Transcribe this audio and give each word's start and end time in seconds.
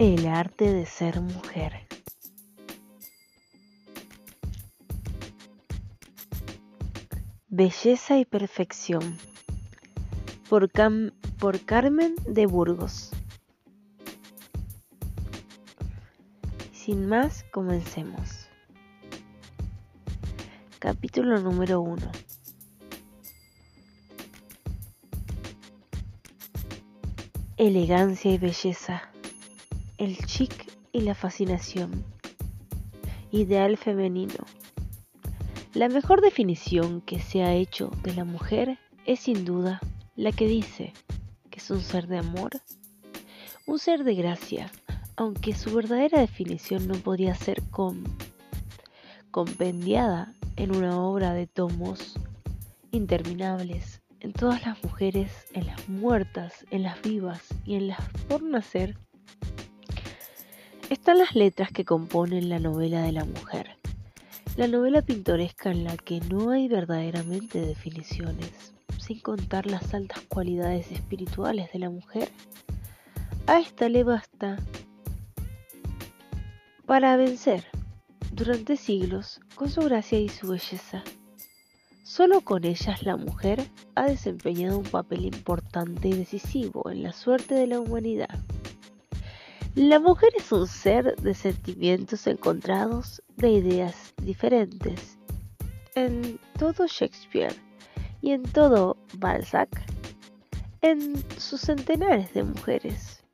El 0.00 0.26
arte 0.28 0.72
de 0.72 0.86
ser 0.86 1.20
mujer. 1.20 1.86
Belleza 7.48 8.16
y 8.16 8.24
perfección. 8.24 9.18
Por, 10.48 10.70
por 11.38 11.60
Carmen 11.66 12.14
de 12.26 12.46
Burgos. 12.46 13.10
Sin 16.72 17.06
más, 17.06 17.44
comencemos. 17.52 18.48
Capítulo 20.78 21.40
número 21.40 21.82
1. 21.82 22.10
Elegancia 27.58 28.32
y 28.32 28.38
belleza 28.38 29.09
el 30.00 30.16
chic 30.24 30.66
y 30.92 31.02
la 31.02 31.14
fascinación. 31.14 32.06
Ideal 33.30 33.76
femenino. 33.76 34.46
La 35.74 35.90
mejor 35.90 36.22
definición 36.22 37.02
que 37.02 37.20
se 37.20 37.42
ha 37.42 37.52
hecho 37.52 37.90
de 38.02 38.14
la 38.14 38.24
mujer 38.24 38.78
es 39.04 39.20
sin 39.20 39.44
duda 39.44 39.78
la 40.16 40.32
que 40.32 40.48
dice 40.48 40.94
que 41.50 41.58
es 41.58 41.70
un 41.70 41.82
ser 41.82 42.06
de 42.06 42.16
amor, 42.16 42.62
un 43.66 43.78
ser 43.78 44.02
de 44.04 44.14
gracia, 44.14 44.72
aunque 45.16 45.52
su 45.52 45.74
verdadera 45.74 46.18
definición 46.18 46.88
no 46.88 46.94
podía 46.94 47.34
ser 47.34 47.62
compendiada 49.30 50.32
en 50.56 50.74
una 50.74 50.98
obra 50.98 51.34
de 51.34 51.46
tomos 51.46 52.14
interminables, 52.90 54.00
en 54.20 54.32
todas 54.32 54.64
las 54.64 54.82
mujeres, 54.82 55.46
en 55.52 55.66
las 55.66 55.90
muertas, 55.90 56.64
en 56.70 56.84
las 56.84 57.02
vivas 57.02 57.42
y 57.66 57.74
en 57.74 57.88
las 57.88 58.00
por 58.28 58.42
nacer 58.42 58.96
están 60.90 61.18
las 61.18 61.36
letras 61.36 61.70
que 61.70 61.84
componen 61.84 62.48
la 62.48 62.58
novela 62.58 63.02
de 63.02 63.12
la 63.12 63.24
mujer, 63.24 63.76
la 64.56 64.66
novela 64.66 65.02
pintoresca 65.02 65.70
en 65.70 65.84
la 65.84 65.96
que 65.96 66.20
no 66.20 66.50
hay 66.50 66.66
verdaderamente 66.66 67.60
definiciones, 67.60 68.72
sin 68.98 69.20
contar 69.20 69.66
las 69.66 69.94
altas 69.94 70.20
cualidades 70.22 70.90
espirituales 70.90 71.72
de 71.72 71.78
la 71.78 71.90
mujer. 71.90 72.32
A 73.46 73.60
esta 73.60 73.88
le 73.88 74.02
basta 74.02 74.58
para 76.86 77.16
vencer 77.16 77.64
durante 78.32 78.76
siglos 78.76 79.40
con 79.54 79.70
su 79.70 79.82
gracia 79.82 80.18
y 80.18 80.28
su 80.28 80.48
belleza. 80.48 81.04
Solo 82.02 82.40
con 82.40 82.64
ellas 82.64 83.04
la 83.04 83.16
mujer 83.16 83.64
ha 83.94 84.06
desempeñado 84.06 84.78
un 84.78 84.84
papel 84.84 85.24
importante 85.24 86.08
y 86.08 86.14
decisivo 86.14 86.90
en 86.90 87.04
la 87.04 87.12
suerte 87.12 87.54
de 87.54 87.68
la 87.68 87.78
humanidad. 87.78 88.40
La 89.80 89.98
mujer 89.98 90.28
es 90.36 90.52
un 90.52 90.66
ser 90.66 91.16
de 91.16 91.32
sentimientos 91.32 92.26
encontrados, 92.26 93.22
de 93.38 93.48
ideas 93.48 94.12
diferentes. 94.22 95.16
En 95.94 96.38
todo 96.58 96.86
Shakespeare 96.86 97.54
y 98.20 98.32
en 98.32 98.42
todo 98.42 98.98
Balzac, 99.14 99.70
en 100.82 101.16
sus 101.38 101.62
centenares 101.62 102.34
de 102.34 102.42
mujeres, 102.42 103.24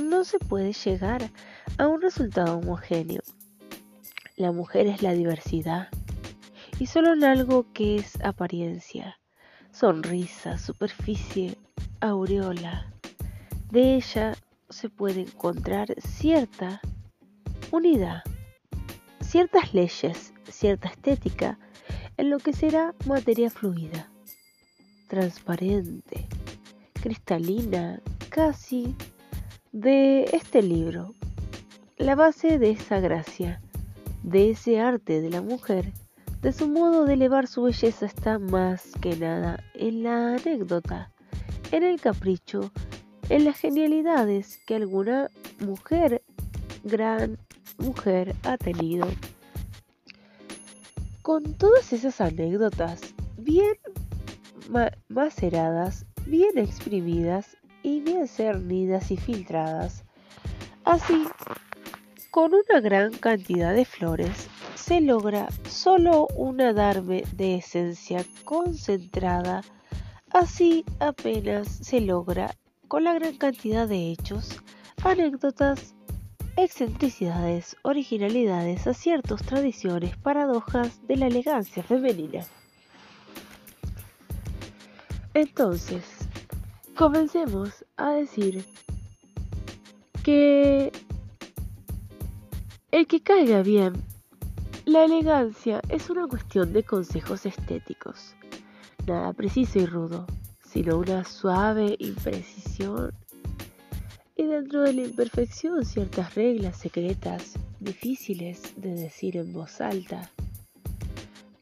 no 0.00 0.22
se 0.22 0.38
puede 0.38 0.72
llegar 0.74 1.28
a 1.76 1.88
un 1.88 2.00
resultado 2.00 2.58
homogéneo. 2.58 3.22
La 4.36 4.52
mujer 4.52 4.86
es 4.86 5.02
la 5.02 5.12
diversidad 5.12 5.88
y 6.78 6.86
solo 6.86 7.14
en 7.14 7.24
algo 7.24 7.66
que 7.72 7.96
es 7.96 8.16
apariencia, 8.22 9.18
sonrisa, 9.72 10.56
superficie, 10.56 11.58
aureola. 11.98 12.92
De 13.72 13.96
ella 13.96 14.36
se 14.70 14.88
puede 14.88 15.22
encontrar 15.22 15.94
cierta 16.00 16.80
unidad, 17.70 18.22
ciertas 19.20 19.74
leyes, 19.74 20.32
cierta 20.48 20.88
estética 20.88 21.58
en 22.16 22.30
lo 22.30 22.38
que 22.38 22.52
será 22.52 22.94
materia 23.06 23.50
fluida, 23.50 24.10
transparente, 25.08 26.26
cristalina, 26.94 28.00
casi 28.28 28.94
de 29.72 30.24
este 30.32 30.62
libro. 30.62 31.14
La 31.96 32.14
base 32.14 32.58
de 32.58 32.70
esa 32.70 33.00
gracia, 33.00 33.60
de 34.22 34.50
ese 34.50 34.80
arte 34.80 35.20
de 35.20 35.30
la 35.30 35.42
mujer, 35.42 35.92
de 36.42 36.52
su 36.52 36.68
modo 36.68 37.04
de 37.04 37.14
elevar 37.14 37.46
su 37.46 37.62
belleza 37.62 38.06
está 38.06 38.38
más 38.38 38.92
que 39.00 39.16
nada 39.16 39.62
en 39.74 40.02
la 40.02 40.34
anécdota, 40.34 41.12
en 41.70 41.82
el 41.82 42.00
capricho, 42.00 42.72
en 43.30 43.44
las 43.44 43.58
genialidades 43.58 44.58
que 44.66 44.74
alguna 44.74 45.30
mujer, 45.60 46.20
gran 46.82 47.38
mujer, 47.78 48.34
ha 48.42 48.58
tenido. 48.58 49.06
Con 51.22 51.54
todas 51.54 51.92
esas 51.92 52.20
anécdotas 52.20 53.14
bien 53.38 53.76
maceradas, 55.08 56.06
bien 56.26 56.58
exprimidas 56.58 57.56
y 57.84 58.00
bien 58.00 58.26
cernidas 58.26 59.12
y 59.12 59.16
filtradas, 59.16 60.02
así, 60.84 61.24
con 62.32 62.52
una 62.52 62.80
gran 62.80 63.12
cantidad 63.12 63.72
de 63.72 63.84
flores, 63.84 64.48
se 64.74 65.00
logra 65.00 65.46
solo 65.68 66.26
una 66.34 66.72
darme 66.72 67.22
de 67.36 67.56
esencia 67.56 68.24
concentrada, 68.44 69.62
así 70.32 70.84
apenas 70.98 71.68
se 71.68 72.00
logra 72.00 72.56
con 72.90 73.04
la 73.04 73.14
gran 73.14 73.36
cantidad 73.36 73.86
de 73.86 74.10
hechos, 74.10 74.60
anécdotas, 75.04 75.94
excentricidades, 76.56 77.76
originalidades, 77.82 78.84
aciertos, 78.88 79.42
tradiciones, 79.42 80.16
paradojas 80.16 81.00
de 81.06 81.16
la 81.16 81.28
elegancia 81.28 81.84
femenina. 81.84 82.44
Entonces, 85.34 86.02
comencemos 86.96 87.84
a 87.96 88.10
decir 88.10 88.64
que 90.24 90.90
el 92.90 93.06
que 93.06 93.22
caiga 93.22 93.62
bien, 93.62 94.02
la 94.84 95.04
elegancia 95.04 95.80
es 95.90 96.10
una 96.10 96.26
cuestión 96.26 96.72
de 96.72 96.82
consejos 96.82 97.46
estéticos, 97.46 98.34
nada 99.06 99.32
preciso 99.32 99.78
y 99.78 99.86
rudo, 99.86 100.26
sino 100.70 100.98
una 100.98 101.24
suave 101.24 101.96
imprecisión 101.98 103.12
y 104.36 104.44
dentro 104.44 104.82
de 104.82 104.92
la 104.92 105.02
imperfección 105.02 105.84
ciertas 105.84 106.34
reglas 106.36 106.76
secretas 106.78 107.54
difíciles 107.80 108.72
de 108.76 108.94
decir 108.94 109.36
en 109.36 109.52
voz 109.52 109.80
alta. 109.80 110.30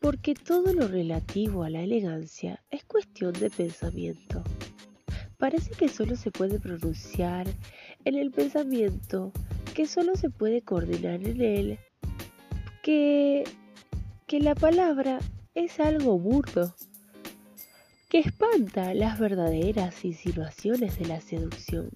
Porque 0.01 0.35
todo 0.35 0.73
lo 0.75 0.87
relativo 0.89 1.65
a 1.65 1.71
la 1.71 1.81
elegancia 1.81 2.63
es 2.71 2.85
cuestión 2.85 3.33
de 3.33 3.51
pensamiento. 3.51 4.45
Parece 5.39 5.71
que 5.71 5.89
solo 5.89 6.15
se 6.15 6.31
puede 6.31 6.61
pronunciar 6.61 7.47
en 8.05 8.15
el 8.15 8.31
pensamiento, 8.31 9.33
que 9.75 9.87
solo 9.87 10.17
se 10.17 10.29
puede 10.29 10.63
coordinar 10.63 11.27
en 11.27 11.41
él, 11.41 11.79
que, 12.83 13.45
que 14.27 14.41
la 14.41 14.55
palabra 14.55 15.19
es 15.55 15.81
algo 15.81 16.19
burdo 16.19 16.75
que 18.09 18.21
espanta 18.21 18.95
las 18.95 19.19
verdaderas 19.19 20.03
insinuaciones 20.03 20.99
de 20.99 21.07
la 21.07 21.21
seducción. 21.21 21.91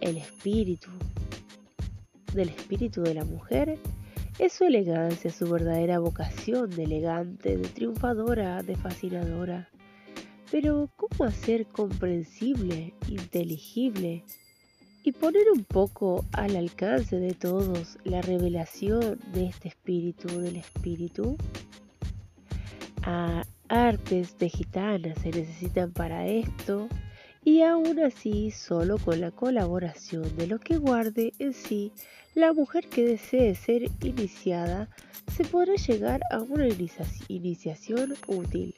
El 0.00 0.16
espíritu 0.16 0.88
del 2.32 2.48
espíritu 2.48 3.02
de 3.02 3.14
la 3.14 3.24
mujer 3.24 3.78
es 4.38 4.54
su 4.54 4.64
elegancia, 4.64 5.30
su 5.30 5.46
verdadera 5.50 5.98
vocación 5.98 6.70
de 6.70 6.84
elegante, 6.84 7.56
de 7.56 7.68
triunfadora, 7.68 8.62
de 8.62 8.76
fascinadora. 8.76 9.68
Pero 10.50 10.90
¿cómo 10.96 11.24
hacer 11.24 11.66
comprensible, 11.66 12.94
inteligible 13.08 14.24
y 15.02 15.12
poner 15.12 15.50
un 15.54 15.64
poco 15.64 16.24
al 16.32 16.56
alcance 16.56 17.16
de 17.16 17.34
todos 17.34 17.98
la 18.04 18.22
revelación 18.22 19.18
de 19.32 19.46
este 19.46 19.68
espíritu 19.68 20.28
del 20.40 20.56
espíritu? 20.56 21.36
A 23.02 23.44
artes 23.68 24.38
de 24.38 24.48
gitanas 24.48 25.18
se 25.18 25.30
necesitan 25.30 25.92
para 25.92 26.26
esto 26.26 26.88
y 27.44 27.62
aún 27.62 28.00
así 28.00 28.50
solo 28.50 28.98
con 28.98 29.20
la 29.20 29.30
colaboración 29.30 30.36
de 30.36 30.46
lo 30.46 30.58
que 30.58 30.78
guarde 30.78 31.32
en 31.38 31.52
sí 31.52 31.92
la 32.34 32.52
mujer 32.52 32.88
que 32.88 33.04
desee 33.04 33.54
ser 33.54 33.84
iniciada 34.02 34.88
se 35.34 35.44
podrá 35.44 35.74
llegar 35.74 36.20
a 36.30 36.42
una 36.42 36.66
iniciación 37.28 38.14
útil. 38.26 38.74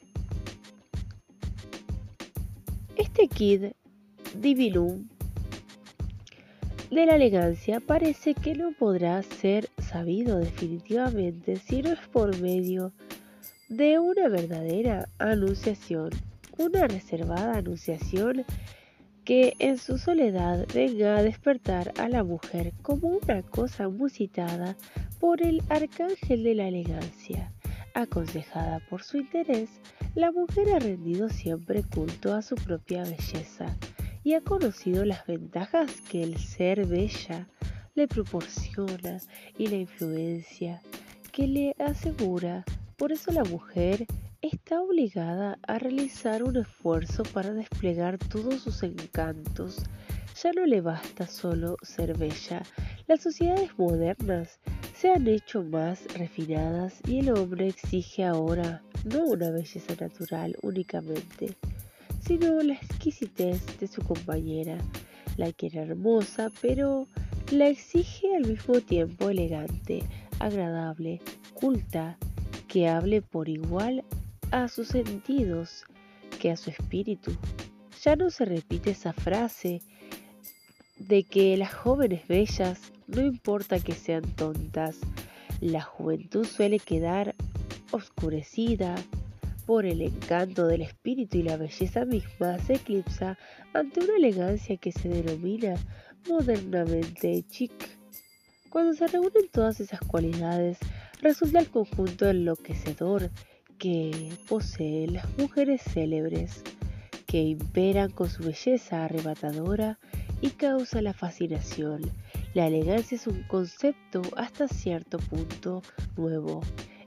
Este 2.95 3.27
kit 3.27 3.75
divinum 4.35 5.07
de 6.91 7.05
la 7.05 7.15
elegancia 7.15 7.79
parece 7.79 8.33
que 8.33 8.55
no 8.55 8.71
podrá 8.71 9.21
ser 9.23 9.69
sabido 9.77 10.39
definitivamente 10.39 11.57
si 11.57 11.81
no 11.81 11.91
es 11.91 11.99
por 12.11 12.39
medio 12.39 12.93
de 13.08 13.08
de 13.69 13.99
una 13.99 14.27
verdadera 14.27 15.07
anunciación, 15.19 16.09
una 16.57 16.87
reservada 16.87 17.57
anunciación 17.57 18.43
que 19.23 19.53
en 19.59 19.77
su 19.77 19.99
soledad 19.99 20.65
venga 20.73 21.17
a 21.17 21.23
despertar 21.23 21.93
a 21.99 22.09
la 22.09 22.23
mujer 22.23 22.73
como 22.81 23.09
una 23.09 23.43
cosa 23.43 23.87
musitada 23.87 24.75
por 25.19 25.43
el 25.43 25.61
arcángel 25.69 26.43
de 26.43 26.55
la 26.55 26.67
elegancia. 26.67 27.51
Aconsejada 27.93 28.79
por 28.89 29.03
su 29.03 29.17
interés, 29.17 29.69
la 30.15 30.31
mujer 30.31 30.71
ha 30.73 30.79
rendido 30.79 31.29
siempre 31.29 31.83
culto 31.83 32.33
a 32.33 32.41
su 32.41 32.55
propia 32.55 33.03
belleza 33.03 33.77
y 34.23 34.33
ha 34.33 34.41
conocido 34.41 35.05
las 35.05 35.27
ventajas 35.27 36.01
que 36.09 36.23
el 36.23 36.37
ser 36.37 36.87
bella 36.87 37.47
le 37.93 38.07
proporciona 38.07 39.19
y 39.57 39.67
la 39.67 39.75
influencia 39.75 40.81
que 41.31 41.47
le 41.47 41.75
asegura. 41.77 42.65
Por 42.99 43.13
eso 43.13 43.31
la 43.31 43.45
mujer 43.45 44.05
está 44.41 44.81
obligada 44.81 45.57
a 45.65 45.79
realizar 45.79 46.43
un 46.43 46.57
esfuerzo 46.57 47.23
para 47.23 47.53
desplegar 47.53 48.17
todos 48.17 48.61
sus 48.61 48.83
encantos. 48.83 49.77
Ya 50.43 50.51
no 50.51 50.65
le 50.65 50.81
basta 50.81 51.25
solo 51.25 51.77
ser 51.81 52.17
bella. 52.17 52.61
Las 53.07 53.21
sociedades 53.21 53.71
modernas 53.77 54.59
se 54.97 55.11
han 55.11 55.27
hecho 55.27 55.63
más 55.63 56.13
refinadas 56.17 56.99
y 57.07 57.19
el 57.19 57.29
hombre 57.29 57.69
exige 57.69 58.25
ahora 58.25 58.81
no 59.05 59.23
una 59.27 59.49
belleza 59.49 59.95
natural 59.97 60.57
únicamente, 60.61 61.55
sino 62.19 62.59
la 62.59 62.73
exquisitez 62.73 63.79
de 63.79 63.87
su 63.87 64.01
compañera. 64.01 64.77
La 65.37 65.53
quiere 65.53 65.83
hermosa, 65.83 66.51
pero 66.61 67.07
la 67.49 67.69
exige 67.69 68.35
al 68.35 68.45
mismo 68.45 68.81
tiempo 68.81 69.29
elegante, 69.29 70.03
agradable, 70.39 71.21
culta, 71.53 72.17
que 72.69 72.87
hable 72.87 73.21
por 73.21 73.49
igual 73.49 74.05
a 74.51 74.69
sus 74.69 74.87
sentidos 74.87 75.83
que 76.39 76.51
a 76.51 76.55
su 76.55 76.69
espíritu. 76.69 77.35
Ya 78.01 78.15
no 78.15 78.29
se 78.29 78.45
repite 78.45 78.91
esa 78.91 79.11
frase 79.11 79.81
de 80.97 81.23
que 81.23 81.57
las 81.57 81.73
jóvenes 81.73 82.27
bellas, 82.27 82.93
no 83.07 83.21
importa 83.21 83.79
que 83.79 83.93
sean 83.93 84.23
tontas, 84.35 84.99
la 85.59 85.81
juventud 85.81 86.45
suele 86.45 86.79
quedar 86.79 87.35
oscurecida 87.91 88.95
por 89.65 89.85
el 89.85 90.01
encanto 90.01 90.67
del 90.67 90.81
espíritu 90.81 91.37
y 91.37 91.43
la 91.43 91.57
belleza 91.57 92.05
misma 92.05 92.59
se 92.59 92.75
eclipsa 92.75 93.37
ante 93.73 93.99
una 93.99 94.15
elegancia 94.15 94.77
que 94.77 94.91
se 94.91 95.09
denomina 95.09 95.75
modernamente 96.27 97.43
chic. 97.49 97.73
Cuando 98.69 98.93
se 98.93 99.07
reúnen 99.07 99.49
todas 99.51 99.79
esas 99.79 99.99
cualidades, 100.01 100.77
resulta 101.19 101.59
el 101.59 101.69
conjunto 101.69 102.29
enloquecedor 102.29 103.29
que 103.77 104.31
poseen 104.47 105.13
las 105.13 105.37
mujeres 105.37 105.81
célebres, 105.81 106.63
que 107.25 107.41
imperan 107.41 108.11
con 108.11 108.29
su 108.29 108.43
belleza 108.43 109.05
arrebatadora 109.05 109.99
y 110.41 110.51
causa 110.51 111.01
la 111.01 111.13
fascinación. 111.13 112.01
La 112.53 112.67
elegancia 112.67 113.15
es 113.15 113.27
un 113.27 113.43
concepto 113.43 114.21
hasta 114.35 114.67
cierto 114.67 115.17
punto 115.19 115.81
nuevo. 116.17 116.61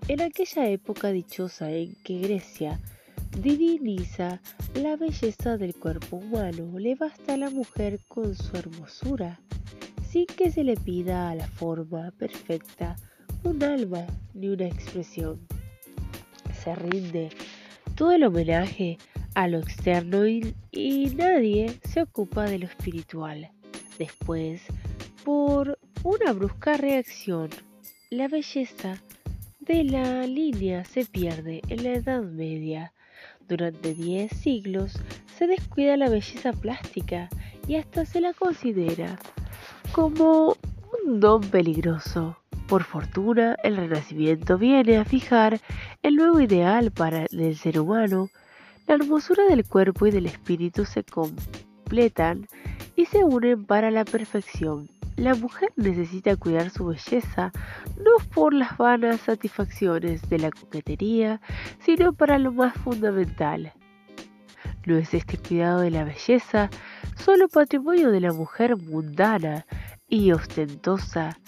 En 0.09 0.21
aquella 0.21 0.69
época 0.69 1.11
dichosa 1.11 1.71
en 1.71 1.95
que 2.05 2.21
Grecia 2.21 2.81
diviniza 3.39 4.41
la 4.75 4.97
belleza 4.97 5.57
del 5.57 5.75
cuerpo 5.75 6.17
humano, 6.17 6.79
le 6.79 6.95
basta 6.95 7.35
a 7.35 7.39
la 7.39 7.51
mujer 7.51 8.01
con 8.09 8.35
su 8.35 8.57
hermosura, 8.57 9.41
sin 10.09 10.27
que 10.27 10.51
se 10.51 10.65
le 10.65 10.77
pida 10.77 11.31
a 11.31 11.35
la 11.35 11.49
forma 11.49 12.11
perfecta 12.13 12.97
un 13.45 13.63
alma 13.63 14.07
ni 14.35 14.49
una 14.49 14.67
expresión 14.67 15.41
se 16.63 16.75
rinde 16.77 17.31
todo 17.97 18.13
el 18.13 18.25
homenaje 18.25 18.99
a 19.35 19.49
lo 19.49 19.59
externo 19.59 20.27
y, 20.27 20.55
nadie 21.17 21.79
se 21.85 22.03
ocupa 22.03 22.45
de 22.45 22.59
lo 22.59 22.67
espiritual. 22.67 23.51
Después, 23.99 24.63
por 25.25 25.79
una 26.03 26.33
brusca 26.33 26.77
reacción, 26.77 27.51
la 28.11 28.29
belleza 28.29 28.99
de 29.61 29.85
la 29.85 30.27
línea 30.27 30.85
se 30.85 31.05
pierde 31.05 31.63
en 31.69 31.85
la 31.85 31.95
Edad 31.95 32.23
Media. 32.23 32.93
Durante 33.49 33.95
diez 33.95 34.33
siglos 34.33 34.99
se 35.37 35.47
descuida 35.47 35.97
la 35.97 36.09
belleza 36.09 36.53
plástica 36.53 37.29
y 37.67 37.77
hasta 37.77 38.05
se 38.05 38.21
la 38.21 38.33
considera 38.33 39.19
como 39.93 40.57
un 41.05 41.21
don 41.21 41.41
peligroso. 41.41 42.42
Por 42.73 42.85
fortuna, 42.85 43.55
el 43.63 43.77
Renacimiento 43.77 44.57
viene 44.57 44.97
a 44.97 45.05
fijar 45.05 45.61
el 46.03 46.17
nuevo 46.17 46.41
ideal 46.41 46.91
para 46.91 47.27
el 47.27 47.55
ser 47.55 47.79
humano. 47.79 48.31
La 48.87 48.95
hermosura 48.95 49.45
del 49.45 49.67
cuerpo 49.67 50.07
y 50.07 50.11
del 50.11 50.25
espíritu 50.25 50.87
se 50.87 51.05
completan 51.05 52.49
y 52.97 53.05
se 53.05 53.25
unen 53.25 53.67
para 53.67 53.91
la 53.91 54.07
perfección. 54.07 54.89
La 55.17 55.35
mujer 55.35 55.69
necesita 55.77 56.35
cuidar 56.37 56.71
su 56.71 56.87
belleza 56.87 57.53
no 57.99 58.13
por 58.33 58.55
las 58.55 58.79
vanas 58.79 59.21
satisfacciones 59.21 60.27
de 60.31 60.39
la 60.39 60.51
coquetería, 60.51 61.43
sino 61.79 62.15
para 62.15 62.39
lo 62.39 62.53
más 62.53 62.75
fundamental. 62.79 63.75
No 64.87 64.97
es 64.97 65.13
este 65.13 65.37
cuidado 65.37 65.81
de 65.81 65.91
la 65.91 66.05
belleza 66.05 66.71
solo 67.19 67.49
patrimonio 67.49 68.11
de 68.11 68.21
la 68.21 68.33
mujer 68.33 68.79
mundana 68.79 69.67
y 70.09 70.33
ostentosa, 70.33 71.39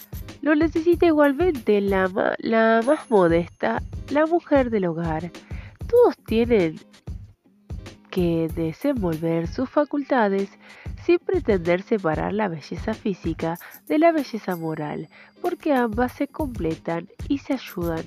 lo 0.44 0.54
necesita 0.54 1.06
igualmente 1.06 1.80
la, 1.80 2.34
la 2.38 2.82
más 2.84 3.10
modesta, 3.10 3.82
la 4.10 4.26
mujer 4.26 4.68
del 4.68 4.84
hogar. 4.84 5.30
Todos 5.88 6.18
tienen 6.26 6.78
que 8.10 8.50
desenvolver 8.54 9.46
sus 9.46 9.70
facultades 9.70 10.50
sin 11.02 11.18
pretender 11.18 11.80
separar 11.80 12.34
la 12.34 12.48
belleza 12.48 12.92
física 12.92 13.56
de 13.86 13.98
la 13.98 14.12
belleza 14.12 14.54
moral, 14.54 15.08
porque 15.40 15.72
ambas 15.72 16.12
se 16.12 16.28
completan 16.28 17.08
y 17.26 17.38
se 17.38 17.54
ayudan. 17.54 18.04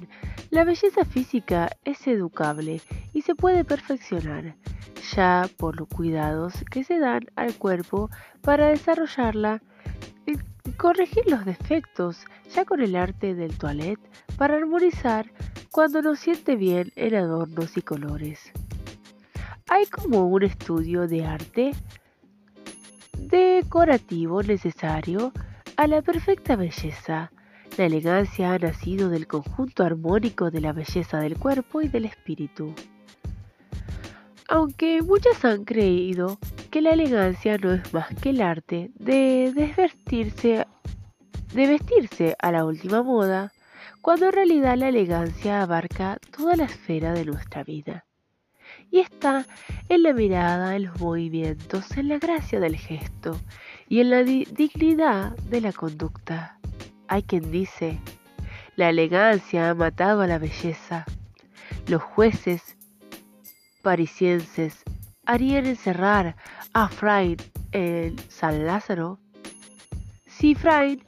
La 0.51 0.63
belleza 0.63 1.05
física 1.05 1.71
es 1.85 2.05
educable 2.05 2.81
y 3.13 3.23
se 3.23 3.33
puede 3.33 3.65
perfeccionar, 3.65 4.53
ya 5.15 5.49
por 5.57 5.79
los 5.79 5.87
cuidados 5.87 6.53
que 6.69 6.83
se 6.83 6.99
dan 6.99 7.21
al 7.35 7.55
cuerpo 7.55 8.11
para 8.41 8.67
desarrollarla 8.67 9.63
corregir 10.73 11.23
los 11.27 11.45
defectos 11.45 12.25
ya 12.53 12.65
con 12.65 12.81
el 12.81 12.95
arte 12.95 13.35
del 13.35 13.57
toilette 13.57 13.99
para 14.37 14.55
armonizar 14.55 15.31
cuando 15.71 16.01
nos 16.01 16.19
siente 16.19 16.55
bien 16.55 16.91
en 16.95 17.15
adornos 17.15 17.77
y 17.77 17.81
colores. 17.81 18.51
Hay 19.69 19.85
como 19.85 20.27
un 20.27 20.43
estudio 20.43 21.07
de 21.07 21.25
arte 21.25 21.71
decorativo 23.17 24.41
necesario 24.41 25.31
a 25.75 25.87
la 25.87 26.01
perfecta 26.01 26.55
belleza. 26.55 27.31
La 27.77 27.85
elegancia 27.85 28.53
ha 28.53 28.57
nacido 28.57 29.09
del 29.09 29.27
conjunto 29.27 29.83
armónico 29.83 30.49
de 30.49 30.61
la 30.61 30.73
belleza 30.73 31.19
del 31.19 31.37
cuerpo 31.37 31.81
y 31.81 31.89
del 31.89 32.05
espíritu. 32.05 32.73
Aunque 34.47 35.01
muchas 35.01 35.43
han 35.43 35.65
creído 35.65 36.39
que 36.77 36.83
la 36.83 36.91
elegancia 36.91 37.57
no 37.57 37.73
es 37.73 37.91
más 37.91 38.07
que 38.21 38.29
el 38.29 38.39
arte 38.39 38.91
de 38.99 39.51
desvestirse, 39.55 40.67
de 41.51 41.67
vestirse 41.67 42.35
a 42.37 42.51
la 42.51 42.65
última 42.65 43.01
moda, 43.01 43.51
cuando 43.99 44.27
en 44.27 44.33
realidad 44.33 44.77
la 44.77 44.89
elegancia 44.89 45.63
abarca 45.63 46.19
toda 46.37 46.55
la 46.55 46.65
esfera 46.65 47.13
de 47.13 47.25
nuestra 47.25 47.63
vida. 47.63 48.05
Y 48.91 48.99
está 48.99 49.47
en 49.89 50.03
la 50.03 50.13
mirada, 50.13 50.75
en 50.75 50.83
los 50.83 50.99
movimientos, 50.99 51.97
en 51.97 52.09
la 52.09 52.19
gracia 52.19 52.59
del 52.59 52.77
gesto 52.77 53.39
y 53.89 54.01
en 54.01 54.11
la 54.11 54.21
dignidad 54.21 55.35
de 55.49 55.61
la 55.61 55.73
conducta. 55.73 56.59
Hay 57.07 57.23
quien 57.23 57.49
dice, 57.49 57.97
la 58.75 58.89
elegancia 58.89 59.71
ha 59.71 59.73
matado 59.73 60.21
a 60.21 60.27
la 60.27 60.37
belleza. 60.37 61.05
Los 61.87 62.03
jueces 62.03 62.77
parisienses 63.81 64.83
harían 65.27 65.65
encerrar 65.65 66.35
a 66.73 66.87
Freud 66.87 67.41
en 67.73 68.15
San 68.29 68.65
Lázaro 68.65 69.19
si 70.25 70.55
Freud 70.55 70.99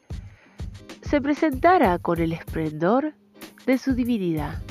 se 1.01 1.21
presentara 1.21 1.97
con 1.99 2.19
el 2.19 2.33
esplendor 2.33 3.13
de 3.65 3.77
su 3.77 3.93
divinidad 3.93 4.61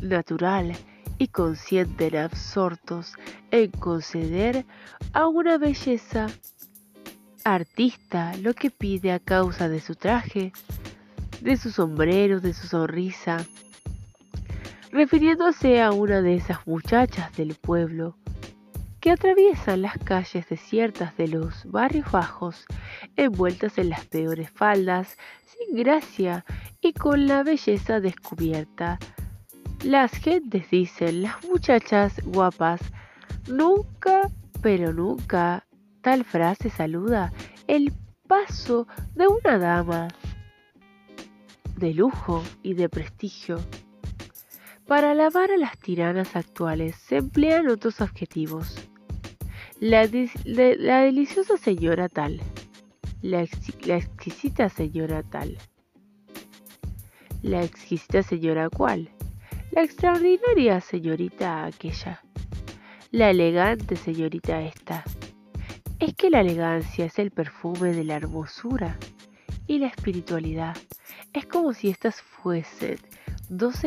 natural 0.00 0.76
y 1.16 1.28
consciente 1.28 2.18
absortos 2.18 3.14
en 3.52 3.70
conceder 3.70 4.66
a 5.12 5.28
una 5.28 5.58
belleza 5.58 6.26
artista 7.44 8.34
lo 8.42 8.52
que 8.52 8.70
pide 8.70 9.12
a 9.12 9.20
causa 9.20 9.68
de 9.68 9.80
su 9.80 9.94
traje, 9.94 10.52
de 11.40 11.56
su 11.56 11.70
sombrero, 11.70 12.40
de 12.40 12.52
su 12.52 12.66
sonrisa, 12.66 13.38
refiriéndose 14.90 15.80
a 15.80 15.92
una 15.92 16.20
de 16.20 16.34
esas 16.34 16.66
muchachas 16.66 17.34
del 17.36 17.54
pueblo 17.54 18.16
que 19.08 19.12
atraviesan 19.12 19.80
las 19.80 19.96
calles 19.96 20.46
desiertas 20.50 21.16
de 21.16 21.28
los 21.28 21.64
barrios 21.64 22.12
bajos, 22.12 22.66
envueltas 23.16 23.78
en 23.78 23.88
las 23.88 24.04
peores 24.04 24.50
faldas, 24.50 25.16
sin 25.46 25.78
gracia 25.78 26.44
y 26.82 26.92
con 26.92 27.26
la 27.26 27.42
belleza 27.42 28.00
descubierta. 28.00 28.98
Las 29.82 30.12
gentes 30.12 30.68
dicen, 30.68 31.22
las 31.22 31.42
muchachas 31.46 32.20
guapas, 32.22 32.82
nunca, 33.48 34.30
pero 34.60 34.92
nunca 34.92 35.64
Tal 36.02 36.22
frase 36.26 36.68
saluda 36.68 37.32
el 37.66 37.94
paso 38.26 38.86
de 39.14 39.26
una 39.26 39.56
dama 39.56 40.08
de 41.78 41.94
lujo 41.94 42.44
y 42.62 42.74
de 42.74 42.90
prestigio. 42.90 43.58
Para 44.86 45.12
alabar 45.12 45.50
a 45.50 45.56
las 45.56 45.78
tiranas 45.78 46.36
actuales 46.36 46.94
se 46.96 47.16
emplean 47.16 47.68
otros 47.68 48.02
adjetivos. 48.02 48.76
La, 49.80 50.08
deliciosa 50.08 51.56
señora 51.56 52.08
tal, 52.08 52.40
la, 53.22 53.42
exquisita 53.42 54.68
señora 54.68 55.22
tal, 55.22 55.56
la 57.42 57.62
exquisita 57.62 58.24
señora 58.24 58.70
cual, 58.70 59.08
la 59.70 59.84
extraordinaria 59.84 60.80
señorita 60.80 61.64
aquella, 61.64 62.24
la 63.12 63.30
elegante 63.30 63.94
señorita 63.94 64.60
esta. 64.62 65.04
Es 66.00 66.12
que 66.14 66.28
la 66.28 66.40
elegancia 66.40 67.04
es 67.04 67.16
el 67.20 67.30
perfume 67.30 67.92
de 67.92 68.02
la 68.02 68.16
hermosura 68.16 68.98
y 69.68 69.78
la 69.78 69.86
espiritualidad. 69.86 70.76
Es 71.32 71.46
como 71.46 71.72
si 71.72 71.90
éstas 71.90 72.20
fuesen 72.20 72.98
dos 73.48 73.84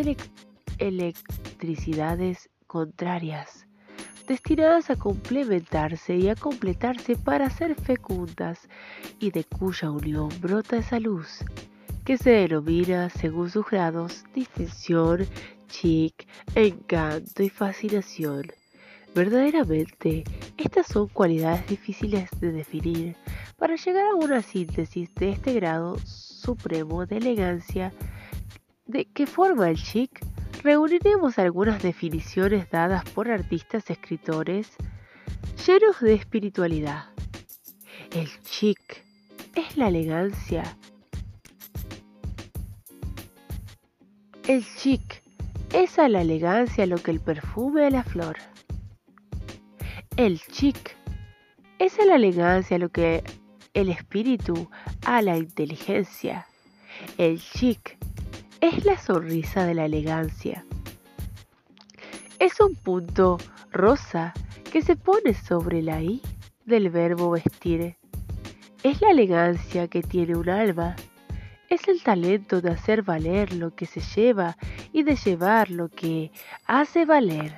electricidades 0.77 2.49
contrarias, 2.67 3.67
destinadas 4.27 4.89
a 4.89 4.95
complementarse 4.95 6.15
y 6.15 6.29
a 6.29 6.35
completarse 6.35 7.15
para 7.15 7.49
ser 7.49 7.75
fecundas 7.75 8.67
y 9.19 9.31
de 9.31 9.43
cuya 9.43 9.91
unión 9.91 10.29
brota 10.41 10.77
esa 10.77 10.99
luz 10.99 11.43
que 12.05 12.17
se 12.17 12.31
denomina, 12.31 13.09
según 13.09 13.49
sus 13.49 13.65
grados, 13.69 14.23
distinción, 14.33 15.27
chic, 15.67 16.27
encanto 16.55 17.43
y 17.43 17.49
fascinación. 17.49 18.47
Verdaderamente, 19.13 20.23
estas 20.57 20.87
son 20.87 21.07
cualidades 21.09 21.67
difíciles 21.67 22.29
de 22.39 22.51
definir. 22.51 23.15
Para 23.57 23.75
llegar 23.75 24.05
a 24.05 24.15
una 24.15 24.41
síntesis 24.41 25.13
de 25.15 25.31
este 25.31 25.53
grado 25.53 25.97
supremo 25.99 27.05
de 27.05 27.17
elegancia 27.17 27.93
de 28.85 29.05
que 29.05 29.27
forma 29.27 29.69
el 29.69 29.77
chic, 29.77 30.25
reuniremos 30.63 31.39
algunas 31.39 31.81
definiciones 31.81 32.69
dadas 32.69 33.03
por 33.09 33.29
artistas 33.29 33.89
escritores 33.89 34.71
llenos 35.65 35.99
de 36.01 36.13
espiritualidad. 36.13 37.05
El 38.11 38.29
chic 38.43 39.03
es 39.55 39.77
la 39.77 39.87
elegancia. 39.87 40.77
El 44.47 44.65
chic 44.77 45.23
es 45.73 45.97
a 45.97 46.09
la 46.09 46.21
elegancia 46.21 46.85
lo 46.85 46.97
que 46.97 47.11
el 47.11 47.19
perfume 47.19 47.85
a 47.85 47.89
la 47.89 48.03
flor. 48.03 48.37
El 50.17 50.41
chic 50.41 50.95
es 51.79 51.99
a 51.99 52.05
la 52.05 52.15
elegancia 52.15 52.77
lo 52.77 52.89
que 52.89 53.23
el 53.73 53.89
espíritu 53.89 54.69
a 55.05 55.21
la 55.21 55.37
inteligencia. 55.37 56.45
El 57.17 57.39
chic 57.39 57.97
es 58.61 58.85
la 58.85 58.95
sonrisa 58.97 59.65
de 59.65 59.73
la 59.73 59.85
elegancia. 59.85 60.63
Es 62.37 62.59
un 62.59 62.75
punto 62.75 63.39
rosa 63.71 64.33
que 64.71 64.83
se 64.83 64.95
pone 64.95 65.33
sobre 65.33 65.81
la 65.81 66.01
I 66.01 66.21
del 66.65 66.91
verbo 66.91 67.31
vestir. 67.31 67.97
Es 68.83 69.01
la 69.01 69.11
elegancia 69.11 69.87
que 69.87 70.03
tiene 70.03 70.35
un 70.35 70.47
alma. 70.47 70.95
Es 71.69 71.87
el 71.87 72.03
talento 72.03 72.61
de 72.61 72.69
hacer 72.69 73.01
valer 73.01 73.53
lo 73.53 73.75
que 73.75 73.87
se 73.87 73.99
lleva 73.99 74.55
y 74.93 75.03
de 75.03 75.15
llevar 75.15 75.71
lo 75.71 75.89
que 75.89 76.31
hace 76.65 77.05
valer. 77.05 77.55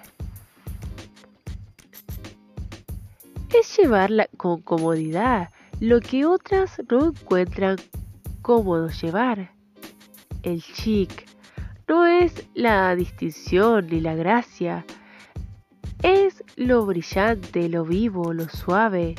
Es 3.54 3.78
llevarla 3.78 4.28
con 4.38 4.62
comodidad 4.62 5.50
lo 5.80 6.00
que 6.00 6.26
otras 6.26 6.82
no 6.90 7.08
encuentran 7.08 7.76
cómodo 8.42 8.90
llevar. 8.90 9.52
El 10.44 10.62
chic 10.62 11.26
no 11.88 12.06
es 12.06 12.46
la 12.54 12.96
distinción 12.98 13.88
ni 13.88 14.02
la 14.02 14.14
gracia, 14.14 14.86
es 16.02 16.44
lo 16.58 16.86
brillante, 16.86 17.70
lo 17.70 17.86
vivo, 17.86 18.34
lo 18.34 18.50
suave, 18.50 19.16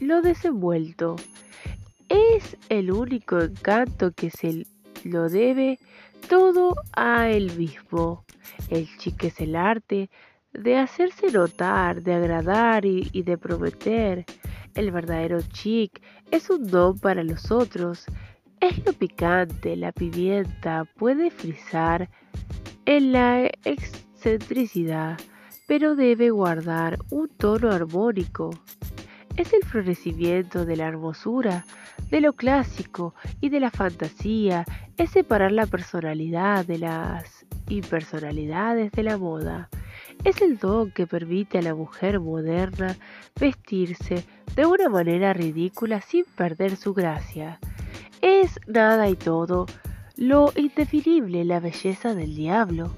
lo 0.00 0.22
desenvuelto. 0.22 1.16
Es 2.08 2.56
el 2.68 2.92
único 2.92 3.40
encanto 3.40 4.12
que 4.12 4.30
se 4.30 4.64
lo 5.02 5.28
debe 5.28 5.80
todo 6.28 6.76
a 6.92 7.28
él 7.30 7.50
mismo. 7.56 8.24
El 8.70 8.88
chic 8.98 9.24
es 9.24 9.40
el 9.40 9.56
arte 9.56 10.08
de 10.52 10.76
hacerse 10.76 11.32
notar, 11.32 12.02
de 12.02 12.14
agradar 12.14 12.84
y, 12.84 13.08
y 13.12 13.24
de 13.24 13.38
prometer. 13.38 14.24
El 14.76 14.92
verdadero 14.92 15.40
chic 15.52 16.00
es 16.30 16.48
un 16.48 16.68
don 16.68 16.96
para 17.00 17.24
los 17.24 17.50
otros. 17.50 18.06
Es 18.60 18.84
lo 18.84 18.92
picante, 18.92 19.76
la 19.76 19.92
pimienta 19.92 20.84
puede 20.96 21.30
frizar 21.30 22.10
en 22.86 23.12
la 23.12 23.48
excentricidad, 23.64 25.16
pero 25.68 25.94
debe 25.94 26.30
guardar 26.30 26.98
un 27.10 27.28
tono 27.28 27.70
armónico. 27.70 28.50
Es 29.36 29.52
el 29.52 29.62
florecimiento 29.62 30.64
de 30.64 30.76
la 30.76 30.88
hermosura, 30.88 31.64
de 32.10 32.20
lo 32.20 32.32
clásico 32.32 33.14
y 33.40 33.50
de 33.50 33.60
la 33.60 33.70
fantasía, 33.70 34.64
es 34.96 35.10
separar 35.10 35.52
la 35.52 35.66
personalidad 35.66 36.66
de 36.66 36.78
las 36.78 37.46
impersonalidades 37.68 38.90
de 38.90 39.02
la 39.04 39.18
moda. 39.18 39.68
Es 40.24 40.42
el 40.42 40.58
don 40.58 40.90
que 40.90 41.06
permite 41.06 41.58
a 41.58 41.62
la 41.62 41.76
mujer 41.76 42.18
moderna 42.18 42.96
vestirse 43.38 44.24
de 44.56 44.66
una 44.66 44.88
manera 44.88 45.32
ridícula 45.32 46.00
sin 46.00 46.24
perder 46.24 46.74
su 46.74 46.92
gracia. 46.92 47.60
Es 48.20 48.58
nada 48.66 49.08
y 49.08 49.16
todo 49.16 49.66
lo 50.16 50.52
indefinible 50.56 51.44
la 51.44 51.60
belleza 51.60 52.14
del 52.14 52.34
diablo. 52.34 52.90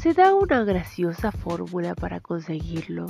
Se 0.00 0.14
da 0.14 0.34
una 0.34 0.64
graciosa 0.64 1.30
fórmula 1.30 1.94
para 1.94 2.20
conseguirlo. 2.20 3.06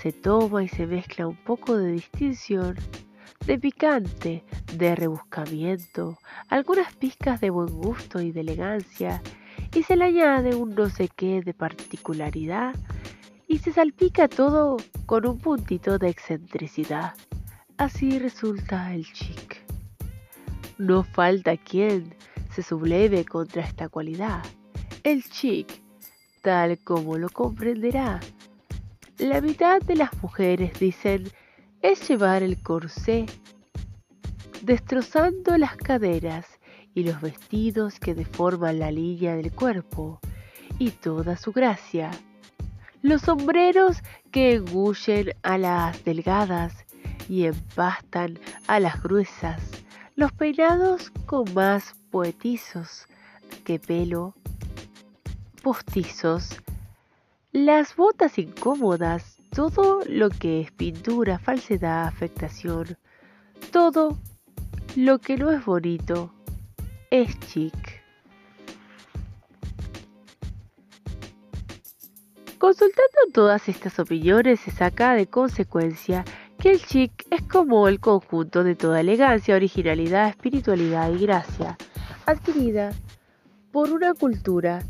Se 0.00 0.12
toma 0.12 0.62
y 0.62 0.68
se 0.68 0.86
mezcla 0.86 1.26
un 1.26 1.36
poco 1.36 1.76
de 1.76 1.90
distinción, 1.90 2.76
de 3.46 3.58
picante, 3.58 4.44
de 4.76 4.94
rebuscamiento, 4.94 6.18
algunas 6.48 6.94
pizcas 6.94 7.40
de 7.40 7.50
buen 7.50 7.74
gusto 7.74 8.20
y 8.20 8.30
de 8.30 8.42
elegancia, 8.42 9.20
y 9.74 9.82
se 9.82 9.96
le 9.96 10.04
añade 10.04 10.54
un 10.54 10.76
no 10.76 10.88
sé 10.90 11.08
qué 11.08 11.42
de 11.42 11.54
particularidad 11.54 12.74
y 13.48 13.58
se 13.58 13.72
salpica 13.72 14.28
todo 14.28 14.76
con 15.06 15.26
un 15.26 15.38
puntito 15.38 15.98
de 15.98 16.08
excentricidad. 16.08 17.14
Así 17.76 18.18
resulta 18.20 18.94
el 18.94 19.04
chic. 19.12 19.53
No 20.78 21.04
falta 21.04 21.56
quien 21.56 22.14
se 22.50 22.62
subleve 22.62 23.24
contra 23.24 23.62
esta 23.62 23.88
cualidad. 23.88 24.42
El 25.02 25.24
chic, 25.24 25.82
tal 26.42 26.78
como 26.78 27.18
lo 27.18 27.28
comprenderá. 27.28 28.20
La 29.18 29.40
mitad 29.40 29.80
de 29.80 29.96
las 29.96 30.10
mujeres 30.22 30.78
dicen 30.78 31.30
es 31.82 32.08
llevar 32.08 32.42
el 32.42 32.62
corsé, 32.62 33.26
destrozando 34.62 35.56
las 35.58 35.76
caderas 35.76 36.46
y 36.94 37.04
los 37.04 37.20
vestidos 37.20 38.00
que 38.00 38.14
deforman 38.14 38.78
la 38.78 38.90
línea 38.90 39.36
del 39.36 39.52
cuerpo 39.52 40.20
y 40.78 40.90
toda 40.90 41.36
su 41.36 41.52
gracia 41.52 42.10
los 43.04 43.20
sombreros 43.20 43.98
que 44.30 44.54
engullen 44.54 45.34
a 45.42 45.58
las 45.58 46.02
delgadas 46.04 46.86
y 47.28 47.44
empastan 47.44 48.38
a 48.66 48.80
las 48.80 49.02
gruesas, 49.02 49.60
los 50.16 50.32
peinados 50.32 51.10
con 51.26 51.52
más 51.54 51.94
poetizos 52.10 53.06
que 53.64 53.78
pelo, 53.78 54.34
postizos, 55.62 56.60
las 57.52 57.96
botas 57.96 58.38
incómodas, 58.38 59.38
todo 59.50 60.02
lo 60.06 60.30
que 60.30 60.60
es 60.60 60.70
pintura, 60.70 61.38
falsedad, 61.38 62.06
afectación, 62.06 62.96
todo 63.72 64.16
lo 64.96 65.18
que 65.18 65.36
no 65.36 65.50
es 65.50 65.64
bonito 65.64 66.32
es 67.10 67.38
chic. 67.40 68.02
Consultando 72.58 73.18
todas 73.32 73.68
estas 73.68 73.98
opiniones 73.98 74.60
se 74.60 74.70
saca 74.70 75.14
de 75.14 75.26
consecuencia 75.26 76.24
que 76.64 76.70
el 76.70 76.80
chic 76.80 77.26
es 77.30 77.42
como 77.42 77.88
el 77.88 78.00
conjunto 78.00 78.64
de 78.64 78.74
toda 78.74 79.00
elegancia, 79.00 79.54
originalidad, 79.54 80.30
espiritualidad 80.30 81.12
y 81.12 81.18
gracia, 81.18 81.76
adquirida 82.24 82.94
por 83.70 83.90
una 83.92 84.14
cultura, 84.14 84.82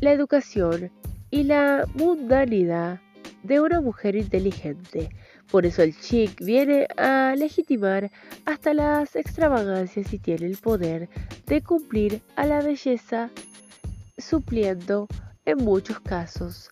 la 0.00 0.10
educación 0.10 0.90
y 1.30 1.44
la 1.44 1.84
mundanidad 1.94 3.00
de 3.44 3.60
una 3.60 3.80
mujer 3.80 4.16
inteligente. 4.16 5.10
Por 5.52 5.66
eso 5.66 5.82
el 5.82 5.96
chic 5.96 6.44
viene 6.44 6.88
a 6.96 7.36
legitimar 7.36 8.10
hasta 8.44 8.74
las 8.74 9.14
extravagancias 9.14 10.12
y 10.12 10.18
tiene 10.18 10.46
el 10.46 10.56
poder 10.56 11.08
de 11.46 11.62
cumplir 11.62 12.22
a 12.34 12.44
la 12.44 12.60
belleza, 12.60 13.30
supliendo 14.16 15.06
en 15.44 15.58
muchos 15.58 16.00
casos 16.00 16.70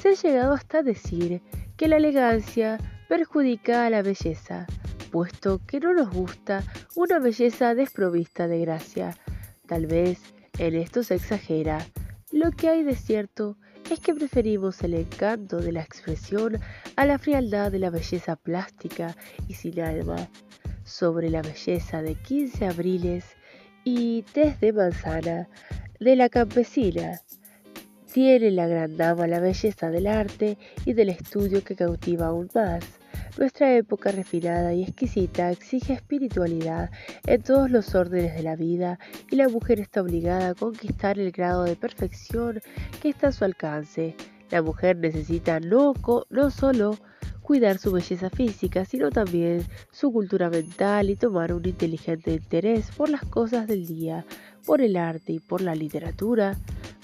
se 0.00 0.10
ha 0.10 0.14
llegado 0.14 0.52
hasta 0.52 0.82
decir 0.82 1.42
que 1.76 1.88
la 1.88 1.96
elegancia 1.96 2.78
perjudica 3.08 3.86
a 3.86 3.90
la 3.90 4.02
belleza, 4.02 4.66
puesto 5.10 5.60
que 5.66 5.80
no 5.80 5.94
nos 5.94 6.10
gusta 6.10 6.62
una 6.94 7.18
belleza 7.18 7.74
desprovista 7.74 8.46
de 8.46 8.60
gracia. 8.60 9.16
Tal 9.66 9.86
vez 9.86 10.20
en 10.58 10.74
esto 10.74 11.02
se 11.02 11.14
exagera. 11.14 11.78
Lo 12.30 12.50
que 12.50 12.68
hay 12.68 12.82
de 12.82 12.94
cierto 12.94 13.56
es 13.90 14.00
que 14.00 14.14
preferimos 14.14 14.82
el 14.82 14.94
encanto 14.94 15.58
de 15.58 15.72
la 15.72 15.82
expresión 15.82 16.58
a 16.96 17.06
la 17.06 17.18
frialdad 17.18 17.72
de 17.72 17.78
la 17.78 17.90
belleza 17.90 18.36
plástica 18.36 19.16
y 19.48 19.54
sin 19.54 19.80
alma. 19.80 20.28
Sobre 20.84 21.30
la 21.30 21.42
belleza 21.42 22.02
de 22.02 22.14
15 22.14 22.66
abriles 22.66 23.24
y 23.84 24.22
test 24.22 24.60
de 24.60 24.72
manzana 24.72 25.48
de 26.00 26.16
la 26.16 26.28
campesina. 26.28 27.20
Tiene 28.12 28.50
la 28.50 28.66
gran 28.66 28.96
dama 28.96 29.26
la 29.26 29.40
belleza 29.40 29.90
del 29.90 30.06
arte 30.06 30.58
y 30.84 30.92
del 30.92 31.10
estudio 31.10 31.62
que 31.62 31.76
cautiva 31.76 32.26
aún 32.26 32.48
más. 32.54 32.97
Nuestra 33.38 33.72
época 33.76 34.10
refinada 34.10 34.74
y 34.74 34.82
exquisita 34.82 35.52
exige 35.52 35.92
espiritualidad 35.92 36.90
en 37.24 37.40
todos 37.40 37.70
los 37.70 37.94
órdenes 37.94 38.34
de 38.34 38.42
la 38.42 38.56
vida 38.56 38.98
y 39.30 39.36
la 39.36 39.48
mujer 39.48 39.78
está 39.78 40.02
obligada 40.02 40.48
a 40.48 40.54
conquistar 40.56 41.20
el 41.20 41.30
grado 41.30 41.62
de 41.62 41.76
perfección 41.76 42.60
que 43.00 43.10
está 43.10 43.28
a 43.28 43.32
su 43.32 43.44
alcance. 43.44 44.16
La 44.50 44.60
mujer 44.60 44.96
necesita 44.96 45.60
no, 45.60 45.94
no 46.30 46.50
solo 46.50 46.98
cuidar 47.48 47.78
su 47.78 47.90
belleza 47.90 48.28
física, 48.28 48.84
sino 48.84 49.08
también 49.08 49.64
su 49.90 50.12
cultura 50.12 50.50
mental 50.50 51.08
y 51.08 51.16
tomar 51.16 51.54
un 51.54 51.66
inteligente 51.66 52.34
interés 52.34 52.90
por 52.90 53.08
las 53.08 53.24
cosas 53.24 53.66
del 53.66 53.86
día, 53.86 54.26
por 54.66 54.82
el 54.82 54.98
arte 54.98 55.32
y 55.32 55.38
por 55.38 55.62
la 55.62 55.74
literatura. 55.74 56.58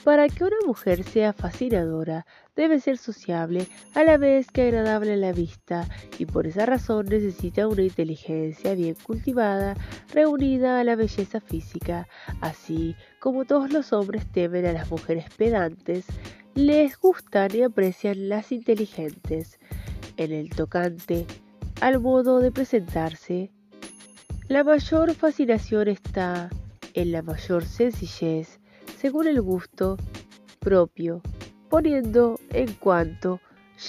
Para 0.04 0.28
que 0.28 0.44
una 0.44 0.58
mujer 0.66 1.02
sea 1.02 1.32
fascinadora, 1.32 2.26
debe 2.54 2.78
ser 2.78 2.98
sociable 2.98 3.66
a 3.94 4.04
la 4.04 4.18
vez 4.18 4.50
que 4.50 4.64
agradable 4.64 5.14
a 5.14 5.16
la 5.16 5.32
vista 5.32 5.88
y 6.18 6.26
por 6.26 6.46
esa 6.46 6.66
razón 6.66 7.06
necesita 7.06 7.66
una 7.66 7.84
inteligencia 7.84 8.74
bien 8.74 8.96
cultivada 9.02 9.78
reunida 10.12 10.78
a 10.78 10.84
la 10.84 10.94
belleza 10.94 11.40
física. 11.40 12.06
Así 12.42 12.96
como 13.18 13.46
todos 13.46 13.72
los 13.72 13.94
hombres 13.94 14.30
temen 14.30 14.66
a 14.66 14.74
las 14.74 14.90
mujeres 14.90 15.24
pedantes, 15.38 16.04
les 16.54 16.98
gustan 16.98 17.48
y 17.54 17.62
aprecian 17.62 18.28
las 18.28 18.52
inteligentes. 18.52 19.58
En 20.16 20.32
el 20.32 20.50
tocante 20.50 21.26
al 21.80 22.00
modo 22.00 22.38
de 22.38 22.52
presentarse, 22.52 23.50
la 24.48 24.62
mayor 24.62 25.14
fascinación 25.14 25.88
está 25.88 26.50
en 26.94 27.12
la 27.12 27.22
mayor 27.22 27.64
sencillez 27.64 28.60
según 28.96 29.26
el 29.26 29.40
gusto 29.42 29.96
propio, 30.60 31.20
poniendo 31.68 32.38
en 32.50 32.72
cuanto 32.74 33.40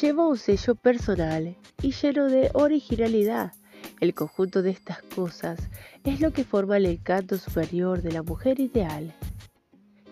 lleva 0.02 0.28
un 0.28 0.38
sello 0.38 0.76
personal 0.76 1.56
y 1.82 1.92
lleno 1.92 2.26
de 2.26 2.50
originalidad. 2.54 3.54
El 4.02 4.14
conjunto 4.14 4.62
de 4.62 4.72
estas 4.72 5.02
cosas 5.04 5.60
es 6.04 6.20
lo 6.20 6.32
que 6.32 6.44
forma 6.44 6.78
el 6.78 6.86
encanto 6.86 7.38
superior 7.38 8.02
de 8.02 8.12
la 8.12 8.24
mujer 8.24 8.60
ideal, 8.60 9.14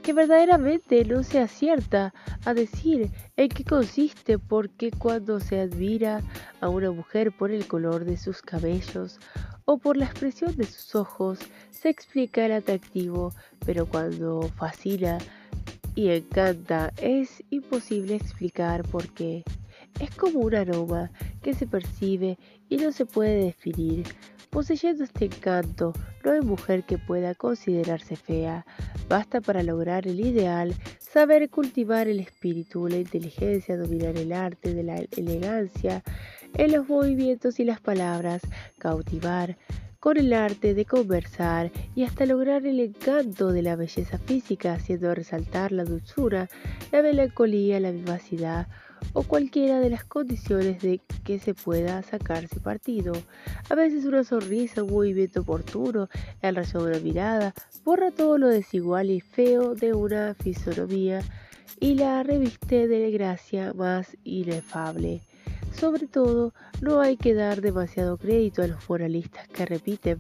que 0.03 0.13
verdaderamente 0.13 1.05
no 1.05 1.24
se 1.24 1.39
acierta 1.39 2.13
a 2.45 2.53
decir 2.53 3.10
en 3.38 3.50
qué 3.50 3.63
consiste 3.63 4.38
porque 4.38 4.91
cuando 4.91 5.39
se 5.39 5.62
admira 5.62 6.22
a 6.60 6.67
una 6.67 6.91
mujer 6.91 7.31
por 7.31 7.51
el 7.51 7.65
color 7.65 8.03
de 8.03 8.17
sus 8.17 8.41
cabellos 8.41 9.19
o 9.65 9.77
por 9.77 9.95
la 9.95 10.05
expresión 10.05 10.55
de 10.57 10.65
sus 10.65 10.93
ojos 10.93 11.39
se 11.72 11.89
explica 11.89 12.45
el 12.45 12.51
atractivo, 12.51 13.33
pero 13.65 13.86
cuando 13.86 14.41
fascina 14.57 15.17
y 15.95 16.10
encanta 16.10 16.91
es 16.98 17.41
imposible 17.50 18.15
explicar 18.15 18.83
por 18.83 19.07
qué. 19.13 19.43
Es 20.00 20.13
como 20.15 20.39
un 20.39 20.55
aroma 20.55 21.12
que 21.41 21.53
se 21.53 21.65
percibe 21.65 22.38
y 22.67 22.77
no 22.77 22.91
se 22.91 23.05
puede 23.05 23.45
definir. 23.45 24.05
Poseyendo 24.53 25.03
este 25.03 25.25
encanto, 25.25 25.94
no 26.24 26.31
hay 26.31 26.42
mujer 26.42 26.83
que 26.83 27.00
pueda 27.00 27.33
considerarse 27.33 28.16
fea. 28.16 28.68
Basta 29.09 29.42
para 29.42 29.63
lograr 29.63 30.07
el 30.07 30.20
ideal 30.20 30.75
saber 31.00 31.50
cultivar 31.50 32.07
el 32.07 32.20
espíritu, 32.20 32.87
la 32.87 32.98
inteligencia, 32.98 33.75
dominar 33.75 34.16
el 34.16 34.31
arte 34.31 34.75
de 34.75 34.83
la 34.83 34.98
elegancia 35.18 36.03
en 36.53 36.72
los 36.72 36.87
movimientos 36.87 37.59
y 37.59 37.63
las 37.63 37.81
palabras, 37.81 38.44
cautivar 38.77 39.57
con 40.00 40.18
el 40.18 40.33
arte 40.33 40.75
de 40.75 40.85
conversar 40.85 41.72
y 41.96 42.03
hasta 42.03 42.27
lograr 42.27 42.68
el 42.68 42.79
encanto 42.79 43.51
de 43.53 43.63
la 43.63 43.75
belleza 43.75 44.20
física, 44.20 44.74
haciendo 44.74 45.16
resaltar 45.16 45.72
la 45.72 45.83
dulzura, 45.83 46.48
la 46.92 47.01
melancolía, 47.01 47.79
la 47.79 47.89
vivacidad 47.89 48.68
o 49.13 49.24
cualquiera 49.24 49.79
de 49.79 49.89
las 49.89 50.05
condiciones 50.05 50.81
de 50.81 51.01
que 51.24 51.39
se 51.39 51.53
pueda 51.53 52.01
sacarse 52.03 52.59
partido. 52.59 53.13
A 53.70 53.75
veces 53.75 54.05
una 54.05 54.24
sonrisa, 54.24 54.83
un 54.83 54.92
movimiento 54.92 55.42
oportuno, 55.42 56.09
el 56.42 56.55
rayo 56.55 56.83
de 56.83 56.92
una 56.92 57.00
mirada, 57.00 57.53
borra 57.83 58.11
todo 58.11 58.37
lo 58.37 58.48
desigual 58.48 59.09
y 59.09 59.20
feo 59.20 59.75
de 59.75 59.94
una 59.94 60.33
fisonomía 60.35 61.22
y 61.79 61.96
la 61.96 62.24
reviste 62.24 62.87
de 62.87 63.11
gracia 63.11 63.74
más 63.74 64.16
inefable. 64.24 65.22
Sobre 65.77 66.07
todo, 66.07 66.53
no 66.81 67.01
hay 67.01 67.18
que 67.18 67.33
dar 67.33 67.61
demasiado 67.61 68.18
crédito 68.18 68.61
a 68.61 68.68
los 68.68 68.87
moralistas 68.87 69.48
que 69.48 69.66
repiten, 69.66 70.20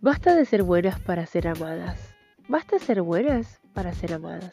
basta 0.00 0.34
de 0.34 0.44
ser 0.44 0.62
buenas 0.62 0.98
para 0.98 1.26
ser 1.26 1.46
amadas, 1.46 2.14
basta 2.48 2.78
ser 2.78 3.02
buenas 3.02 3.60
para 3.74 3.94
ser 3.94 4.14
amadas. 4.14 4.52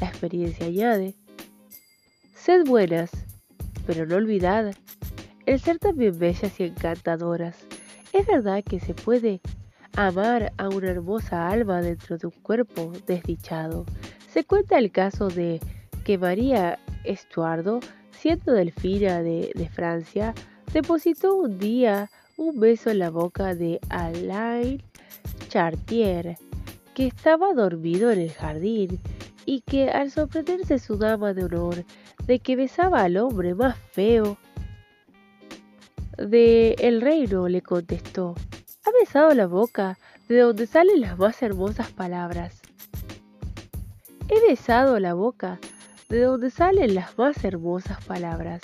La 0.00 0.08
experiencia 0.08 0.66
añade, 0.66 1.14
sed 2.40 2.64
buenas, 2.66 3.10
pero 3.86 4.06
no 4.06 4.16
olvidad 4.16 4.74
el 5.46 5.60
ser 5.60 5.78
también 5.78 6.18
bellas 6.18 6.58
y 6.58 6.64
encantadoras. 6.64 7.56
Es 8.12 8.26
verdad 8.26 8.62
que 8.64 8.80
se 8.80 8.94
puede 8.94 9.40
amar 9.96 10.52
a 10.56 10.68
una 10.68 10.90
hermosa 10.90 11.48
alma 11.48 11.80
dentro 11.82 12.18
de 12.18 12.26
un 12.26 12.34
cuerpo 12.42 12.92
desdichado. 13.06 13.84
Se 14.28 14.44
cuenta 14.44 14.78
el 14.78 14.90
caso 14.90 15.28
de 15.28 15.60
que 16.04 16.18
María 16.18 16.78
Estuardo 17.04 17.80
siendo 18.20 18.52
Delfina 18.52 19.22
de, 19.22 19.50
de 19.54 19.68
Francia, 19.70 20.34
depositó 20.74 21.36
un 21.36 21.58
día 21.58 22.10
un 22.36 22.60
beso 22.60 22.90
en 22.90 22.98
la 22.98 23.08
boca 23.08 23.54
de 23.54 23.80
Alain 23.88 24.82
Chartier, 25.48 26.36
que 26.92 27.06
estaba 27.06 27.54
dormido 27.54 28.10
en 28.10 28.20
el 28.20 28.30
jardín 28.30 29.00
y 29.46 29.62
que 29.62 29.88
al 29.88 30.10
sorprenderse 30.10 30.78
su 30.78 30.98
dama 30.98 31.32
de 31.32 31.44
honor 31.44 31.84
de 32.30 32.38
que 32.38 32.54
besaba 32.54 33.02
al 33.02 33.16
hombre 33.16 33.56
más 33.56 33.76
feo 33.90 34.38
de 36.16 36.76
el 36.78 37.00
reino, 37.00 37.48
le 37.48 37.60
contestó, 37.60 38.36
ha 38.84 38.90
besado 39.00 39.34
la 39.34 39.48
boca 39.48 39.98
de 40.28 40.38
donde 40.38 40.68
salen 40.68 41.00
las 41.00 41.18
más 41.18 41.42
hermosas 41.42 41.90
palabras. 41.90 42.60
He 44.28 44.48
besado 44.48 45.00
la 45.00 45.14
boca 45.14 45.58
de 46.08 46.20
donde 46.20 46.50
salen 46.50 46.94
las 46.94 47.18
más 47.18 47.42
hermosas 47.42 48.00
palabras. 48.04 48.60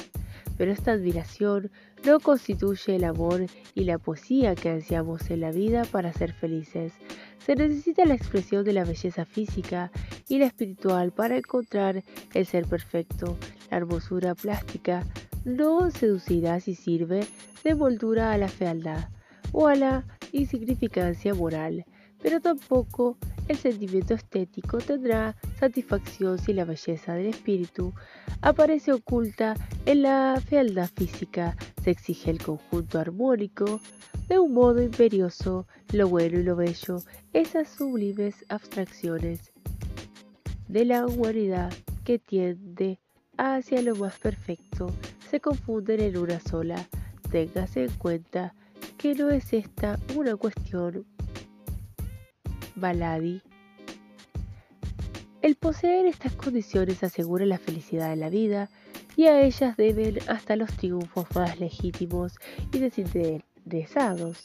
Pero 0.57 0.71
esta 0.71 0.93
admiración 0.93 1.73
no 2.05 2.21
constituye 2.21 2.95
el 2.95 3.03
amor 3.03 3.47
y 3.75 3.83
la 3.83 3.99
poesía 3.99 4.55
que 4.55 4.71
ansiamos 4.71 5.29
en 5.29 5.41
la 5.41 5.51
vida 5.51 5.85
para 5.87 6.13
ser 6.13 6.33
felices. 6.33 6.93
Se 7.45 7.57
necesita 7.57 8.05
la 8.05 8.15
expresión 8.15 8.65
de 8.65 8.75
la 8.75 8.85
belleza 8.85 9.25
física 9.25 9.91
y 10.29 10.39
la 10.39 10.47
espiritual 10.47 11.13
para 11.13 11.37
encontrar 11.37 12.03
el 12.35 12.47
ser 12.47 12.67
perfecto. 12.67 13.37
La 13.71 13.79
hermosura 13.79 14.35
plástica 14.35 15.05
no 15.45 15.91
seducirá 15.91 16.61
si 16.61 16.75
sirve 16.75 17.27
de 17.63 17.75
moldura 17.75 18.33
a 18.33 18.39
la 18.39 18.49
fealdad 18.49 19.09
o 19.53 19.69
a 19.69 19.75
la 19.75 20.05
insignificancia 20.33 21.35
moral, 21.35 21.85
pero 22.21 22.41
tampoco 22.41 23.17
el 23.49 23.57
sentimiento 23.57 24.15
estético 24.15 24.79
tendrá 24.79 25.37
satisfacción 25.61 26.39
si 26.39 26.53
la 26.53 26.65
belleza 26.65 27.15
del 27.15 27.27
espíritu 27.27 27.93
aparece 28.41 28.93
oculta 28.93 29.55
en 29.85 30.03
la 30.03 30.41
fealdad 30.45 30.91
física. 30.95 31.57
Se 31.83 31.91
exige 31.91 32.33
el 32.33 32.43
conjunto 32.43 32.99
armónico 32.99 33.81
de 34.29 34.41
un 34.41 34.53
modo 34.53 34.83
imperioso, 34.83 35.67
lo 35.93 36.09
bueno 36.09 36.41
y 36.41 36.43
lo 36.43 36.57
bello, 36.57 36.99
esas 37.33 37.69
sublimes 37.69 38.45
abstracciones 38.49 39.53
de 40.69 40.85
la 40.85 41.07
humanidad 41.07 41.73
que 42.05 42.19
tiende 42.19 42.99
hacia 43.37 43.83
lo 43.83 43.97
más 43.97 44.19
perfecto, 44.19 44.93
se 45.31 45.41
confunden 45.41 46.01
en 46.01 46.17
una 46.17 46.41
sola. 46.41 46.87
Téngase 47.31 47.85
en 47.85 47.93
cuenta 47.93 48.55
que 48.99 49.15
no 49.15 49.31
es 49.31 49.53
esta 49.53 49.99
una 50.15 50.37
cuestión. 50.37 51.05
Baladí 52.75 53.43
el 55.47 55.55
poseer 55.55 56.07
estas 56.07 56.33
condiciones 56.33 57.05
asegura 57.05 57.47
la 57.47 57.59
felicidad 57.59 58.11
de 58.11 58.17
la 58.17 58.31
vida 58.31 58.69
y 59.15 59.27
a 59.27 59.43
ellas 59.43 59.77
deben 59.77 60.19
hasta 60.27 60.57
los 60.57 60.73
triunfos 60.73 61.25
más 61.37 61.61
legítimos 61.61 62.35
y 62.73 62.81
desinteresados, 62.81 64.43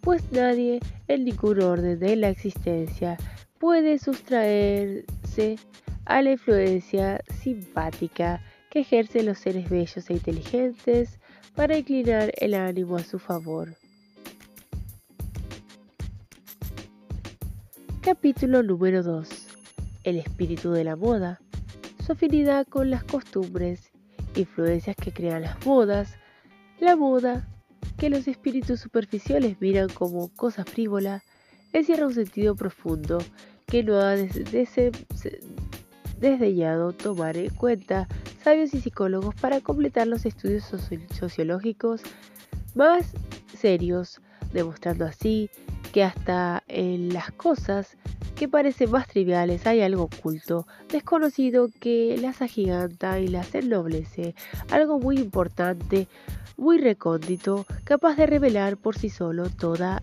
pues 0.00 0.22
nadie 0.30 0.78
en 1.08 1.24
ningún 1.24 1.60
orden 1.60 1.98
de 1.98 2.14
la 2.14 2.28
existencia 2.28 3.16
puede 3.58 3.98
a 6.04 6.22
la 6.22 6.30
influencia 6.30 7.20
simpática 7.40 8.40
que 8.70 8.80
ejercen 8.80 9.26
los 9.26 9.38
seres 9.38 9.68
bellos 9.68 10.08
e 10.08 10.12
inteligentes 10.12 11.18
para 11.56 11.76
inclinar 11.76 12.32
el 12.36 12.54
ánimo 12.54 12.96
a 12.96 13.02
su 13.02 13.18
favor. 13.18 13.74
Capítulo 18.00 18.62
número 18.62 19.02
2. 19.02 19.28
El 20.04 20.18
espíritu 20.18 20.70
de 20.70 20.84
la 20.84 20.94
moda. 20.94 21.40
Su 22.06 22.12
afinidad 22.12 22.64
con 22.68 22.90
las 22.90 23.02
costumbres, 23.02 23.90
influencias 24.36 24.94
que 24.94 25.12
crean 25.12 25.42
las 25.42 25.66
modas, 25.66 26.14
la 26.78 26.94
moda, 26.94 27.48
que 27.98 28.08
los 28.08 28.28
espíritus 28.28 28.78
superficiales 28.78 29.60
miran 29.60 29.88
como 29.88 30.28
cosa 30.36 30.64
frívola, 30.64 31.24
encierra 31.72 32.06
un 32.06 32.14
sentido 32.14 32.54
profundo 32.54 33.18
que 33.66 33.82
no 33.82 33.98
ha 33.98 34.14
desdeñado 36.20 36.92
tomar 36.92 37.36
en 37.36 37.54
cuenta 37.54 38.08
sabios 38.42 38.74
y 38.74 38.80
psicólogos 38.80 39.34
para 39.34 39.60
completar 39.60 40.06
los 40.06 40.26
estudios 40.26 40.64
sociológicos 41.10 42.02
más 42.74 43.12
serios, 43.56 44.20
demostrando 44.52 45.04
así 45.04 45.50
que 45.92 46.02
hasta 46.02 46.62
en 46.66 47.12
las 47.12 47.30
cosas 47.32 47.96
que 48.34 48.48
parecen 48.48 48.90
más 48.90 49.06
triviales 49.06 49.66
hay 49.66 49.80
algo 49.80 50.04
oculto, 50.04 50.66
desconocido 50.90 51.68
que 51.80 52.18
las 52.20 52.42
agiganta 52.42 53.20
y 53.20 53.28
las 53.28 53.54
ennoblece, 53.54 54.34
algo 54.70 54.98
muy 54.98 55.18
importante, 55.18 56.08
muy 56.56 56.78
recóndito, 56.78 57.64
capaz 57.84 58.16
de 58.16 58.26
revelar 58.26 58.76
por 58.76 58.98
sí 58.98 59.08
solo 59.08 59.48
toda 59.50 60.02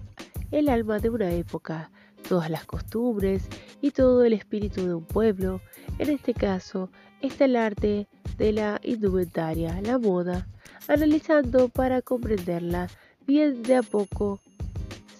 el 0.52 0.69
alma 0.69 1.00
de 1.00 1.10
una 1.10 1.32
época, 1.32 1.91
todas 2.27 2.49
las 2.49 2.65
costumbres 2.65 3.47
y 3.81 3.91
todo 3.91 4.23
el 4.23 4.34
espíritu 4.34 4.86
de 4.86 4.93
un 4.95 5.05
pueblo. 5.05 5.62
En 5.99 6.10
este 6.10 6.34
caso 6.34 6.89
está 7.21 7.45
el 7.45 7.55
arte 7.55 8.07
de 8.38 8.51
la 8.51 8.79
indumentaria, 8.84 9.79
la 9.81 9.97
moda, 9.97 10.47
analizando 10.88 11.69
para 11.69 12.01
comprenderla 12.01 12.89
bien 13.27 13.63
de 13.63 13.75
a 13.75 13.84
poco 13.84 14.39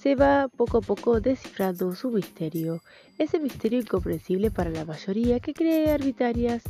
se 0.02 0.16
va 0.16 0.48
poco 0.48 0.80
a 0.80 0.82
poco 0.82 1.22
descifrando 1.22 1.94
su 1.94 2.10
misterio, 2.10 2.82
ese 3.20 3.40
misterio 3.40 3.80
incomprensible 3.80 4.50
para 4.50 4.72
la 4.72 4.84
mayoría 4.84 5.40
que 5.40 5.54
cree 5.54 5.92
arbitrarias, 5.92 6.64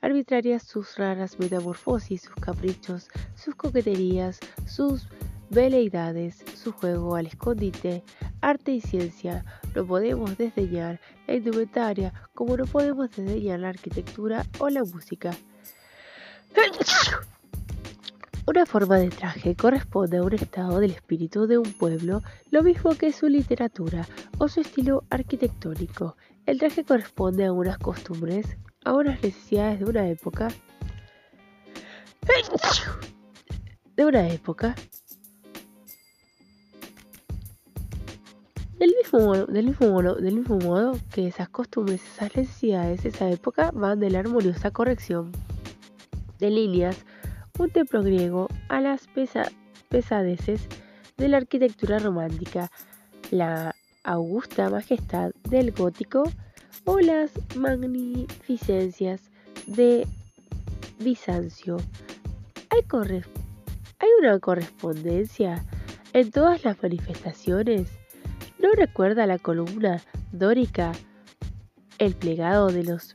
arbitrarias 0.00 0.62
sus 0.62 0.96
raras 0.96 1.38
metamorfosis, 1.38 2.22
sus 2.22 2.34
caprichos, 2.36 3.10
sus 3.34 3.54
coqueterías, 3.54 4.40
sus 4.66 5.06
veleidades, 5.50 6.42
su 6.54 6.72
juego 6.72 7.14
al 7.14 7.26
escondite, 7.26 8.02
arte 8.40 8.72
y 8.72 8.80
ciencia. 8.80 9.44
No 9.74 9.86
podemos 9.86 10.36
desdeñar 10.36 11.00
la 11.26 11.34
indumentaria 11.34 12.12
como 12.34 12.56
no 12.56 12.66
podemos 12.66 13.10
desdeñar 13.10 13.60
la 13.60 13.68
arquitectura 13.68 14.44
o 14.58 14.68
la 14.68 14.84
música. 14.84 15.30
Una 18.46 18.64
forma 18.64 18.96
de 18.96 19.10
traje 19.10 19.54
corresponde 19.54 20.16
a 20.16 20.22
un 20.22 20.32
estado 20.32 20.80
del 20.80 20.92
espíritu 20.92 21.46
de 21.46 21.58
un 21.58 21.70
pueblo, 21.74 22.22
lo 22.50 22.62
mismo 22.62 22.94
que 22.94 23.12
su 23.12 23.28
literatura 23.28 24.08
o 24.38 24.48
su 24.48 24.60
estilo 24.60 25.04
arquitectónico. 25.10 26.16
El 26.46 26.58
traje 26.58 26.82
corresponde 26.82 27.44
a 27.44 27.52
unas 27.52 27.76
costumbres, 27.76 28.46
a 28.84 28.94
unas 28.94 29.22
necesidades 29.22 29.80
de 29.80 29.84
una 29.84 30.08
época. 30.08 30.48
De 33.94 34.06
una 34.06 34.28
época. 34.28 34.74
Mismo, 39.18 39.88
modo, 39.90 40.14
del, 40.16 40.36
mismo 40.36 40.56
del 40.56 40.66
modo 40.66 40.98
que 41.12 41.26
esas 41.28 41.48
costumbres, 41.48 42.02
esas 42.14 42.36
necesidades, 42.36 43.04
esa 43.04 43.30
época 43.30 43.70
van 43.72 44.00
de 44.00 44.10
la 44.10 44.20
armoniosa 44.20 44.70
corrección 44.70 45.32
de 46.38 46.50
líneas 46.50 47.04
un 47.58 47.70
templo 47.70 48.02
griego 48.02 48.48
a 48.68 48.80
las 48.80 49.08
pesadeces 49.88 50.68
de 51.16 51.28
la 51.28 51.38
arquitectura 51.38 51.98
romántica, 51.98 52.70
la 53.30 53.74
augusta 54.04 54.70
majestad 54.70 55.32
del 55.48 55.72
gótico 55.72 56.22
o 56.84 57.00
las 57.00 57.32
magnificencias 57.56 59.30
de 59.66 60.06
Bizancio. 61.00 61.78
Hay 62.70 64.08
una 64.20 64.38
correspondencia 64.38 65.64
en 66.12 66.30
todas 66.30 66.64
las 66.64 66.80
manifestaciones. 66.82 67.97
¿No 68.58 68.72
recuerda 68.72 69.26
la 69.26 69.38
columna 69.38 70.02
dórica, 70.32 70.92
el 71.98 72.14
plegado 72.14 72.68
de 72.68 72.84
los 72.84 73.14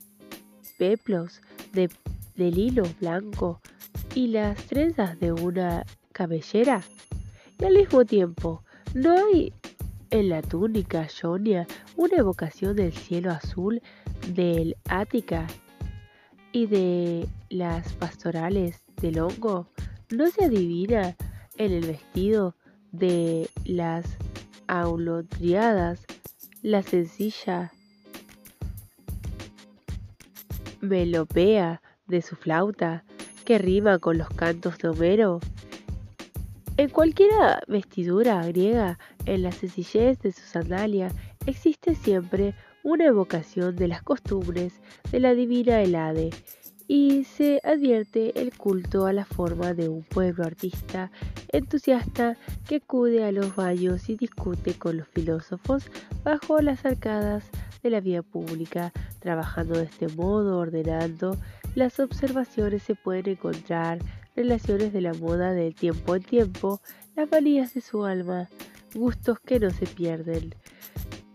peplos 0.77 1.41
de, 1.71 1.89
de 2.36 2.51
lino 2.51 2.84
blanco 2.99 3.62
y 4.15 4.27
las 4.27 4.58
trenzas 4.65 5.19
de 5.19 5.32
una 5.32 5.86
cabellera. 6.12 6.82
Y 7.60 7.65
al 7.65 7.73
mismo 7.73 8.06
tiempo, 8.06 8.63
¿no 8.93 9.15
hay 9.17 9.53
en 10.10 10.29
la 10.29 10.41
túnica 10.41 11.08
Jonia 11.10 11.67
una 11.95 12.17
evocación 12.17 12.75
del 12.75 12.93
cielo 12.93 13.32
azul 13.32 13.82
del 14.34 14.75
Ática 14.88 15.47
y 16.51 16.67
de 16.67 17.27
las 17.49 17.93
pastorales 17.93 18.84
del 19.01 19.19
hongo? 19.19 19.67
¿No 20.10 20.29
se 20.29 20.45
adivina 20.45 21.15
en 21.58 21.71
el 21.71 21.86
vestido 21.86 22.56
de 22.91 23.49
las 23.65 24.17
aulotriadas 24.67 26.06
la 26.62 26.82
sencilla 26.84 27.71
melopea 30.82 31.82
de 32.08 32.21
su 32.21 32.36
flauta 32.36 33.04
que 33.45 33.58
rima 33.58 33.99
con 33.99 34.17
los 34.17 34.30
cantos 34.30 34.78
de 34.78 34.89
Homero. 34.89 35.39
En 36.78 36.89
cualquier 36.89 37.32
vestidura 37.67 38.45
griega, 38.45 38.97
en 39.26 39.43
la 39.43 39.52
sencillez 39.52 40.19
de 40.19 40.32
su 40.32 40.41
sandalia, 40.41 41.12
existe 41.45 41.95
siempre 41.95 42.56
una 42.84 43.06
evocación 43.06 43.76
de 43.76 43.88
las 43.88 44.02
costumbres 44.02 44.82
de 45.12 45.19
la 45.19 45.34
divina 45.34 45.82
Helade 45.82 46.32
y 46.95 47.23
se 47.23 47.60
advierte 47.63 48.39
el 48.39 48.56
culto 48.56 49.08
a 49.08 49.13
la 49.13 49.25
forma 49.25 49.73
de 49.73 49.89
un 49.89 50.03
pueblo 50.03 50.43
artista 50.43 51.10
entusiasta 51.51 52.38
que 52.67 52.75
acude 52.75 53.23
a 53.23 53.32
los 53.32 53.56
baños 53.56 54.10
y 54.10 54.15
discute 54.15 54.75
con 54.75 54.97
los 54.97 55.08
filósofos 55.08 55.89
bajo 56.23 56.62
las 56.62 56.86
arcadas 56.86 57.45
de 57.82 57.89
la 57.89 57.99
vía 57.99 58.21
pública, 58.21 58.93
trabajando 59.17 59.75
de 59.75 59.86
este 59.86 60.08
modo, 60.10 60.60
ordenando 60.60 61.36
las 61.73 61.99
observaciones 61.99 62.84
se 62.84 62.93
pueden 62.93 63.27
encontrar 63.27 63.97
relaciones 64.36 64.93
de 64.93 65.01
la 65.01 65.15
moda 65.15 65.51
de 65.51 65.71
tiempo 65.71 66.15
en 66.15 66.21
tiempo, 66.21 66.79
las 67.15 67.32
manías 67.32 67.73
de 67.73 67.82
su 67.82 68.06
alma, 68.06 68.49
gustos 68.93 69.39
que 69.39 69.60
no 69.60 69.71
se 69.71 69.88
pierden, 69.88 70.53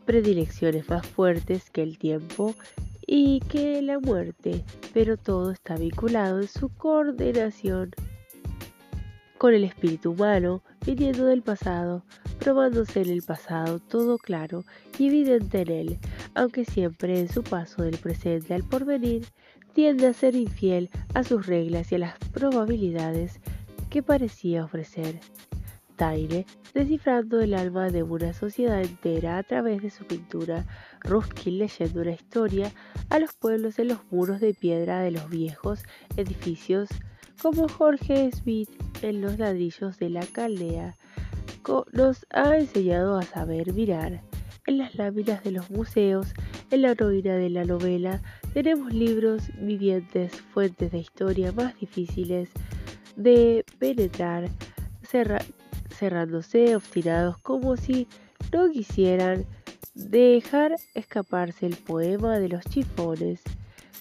predilecciones 0.05 0.89
más 0.89 1.05
fuertes 1.05 1.69
que 1.71 1.83
el 1.83 1.99
tiempo 1.99 2.55
y 3.11 3.41
que 3.41 3.81
la 3.81 3.99
muerte, 3.99 4.63
pero 4.93 5.17
todo 5.17 5.51
está 5.51 5.77
vinculado 5.77 6.43
en 6.43 6.47
su 6.47 6.69
coordinación 6.69 7.93
con 9.39 9.55
el 9.55 9.65
espíritu 9.65 10.11
humano, 10.11 10.63
viniendo 10.85 11.25
del 11.25 11.41
pasado, 11.43 12.05
probándose 12.39 13.01
en 13.01 13.09
el 13.09 13.23
pasado 13.23 13.79
todo 13.79 14.19
claro 14.19 14.65
y 14.99 15.07
evidente 15.07 15.63
en 15.63 15.71
él, 15.71 15.99
aunque 16.35 16.67
siempre 16.67 17.19
en 17.19 17.33
su 17.33 17.43
paso 17.43 17.83
del 17.83 17.97
presente 17.97 18.53
al 18.53 18.63
porvenir 18.63 19.27
tiende 19.73 20.07
a 20.07 20.13
ser 20.13 20.37
infiel 20.37 20.91
a 21.15 21.25
sus 21.25 21.47
reglas 21.47 21.91
y 21.91 21.95
a 21.95 21.99
las 21.99 22.19
probabilidades 22.33 23.41
que 23.89 24.03
parecía 24.03 24.65
ofrecer. 24.65 25.19
Taine, 25.99 26.47
descifrando 26.75 27.41
el 27.41 27.55
alma 27.55 27.91
de 27.91 28.05
una 28.05 28.33
sociedad 28.33 28.81
entera 28.81 29.37
a 29.37 29.43
través 29.43 29.83
de 29.83 29.91
su 29.91 30.07
pintura, 30.07 30.65
Ruskin 31.01 31.59
leyendo 31.59 32.01
una 32.01 32.13
historia 32.13 32.73
a 33.11 33.19
los 33.19 33.35
pueblos 33.35 33.79
en 33.81 33.89
los 33.89 33.99
muros 34.11 34.41
de 34.41 34.55
piedra 34.55 35.01
de 35.01 35.11
los 35.11 35.29
viejos 35.29 35.83
edificios, 36.17 36.89
como 37.43 37.69
Jorge 37.69 38.31
Smith 38.31 38.71
en 39.03 39.21
los 39.21 39.39
ladrillos 39.39 39.99
de 39.99 40.11
la 40.11 40.25
caldea, 40.25 40.97
nos 41.93 42.27
ha 42.31 42.57
enseñado 42.57 43.19
a 43.19 43.23
saber 43.23 43.73
mirar. 43.73 44.23
En 44.67 44.79
las 44.79 44.95
láminas 44.95 45.43
de 45.43 45.51
los 45.51 45.71
museos, 45.71 46.33
en 46.71 46.83
la 46.83 46.91
heroína 46.91 47.35
de 47.37 47.51
la 47.51 47.65
novela, 47.65 48.23
tenemos 48.55 48.93
libros 48.93 49.51
vivientes, 49.61 50.33
fuentes 50.53 50.93
de 50.93 50.99
historia 50.99 51.53
más 51.53 51.79
difíciles 51.81 52.51
de 53.17 53.65
penetrar, 53.79 54.49
cerrándose 55.99 56.77
obstinados 56.77 57.37
como 57.39 57.77
si 57.77 58.07
no 58.53 58.71
quisieran 58.71 59.45
dejar 59.95 60.77
escaparse 60.95 61.67
el 61.67 61.77
poema 61.77 62.39
de 62.39 62.49
los 62.49 62.65
chifones, 62.65 63.43